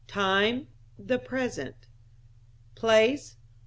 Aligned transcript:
Time.... 0.07 0.65
The 0.97 1.19
Present. 1.19 1.75
Place.... 2.73 3.35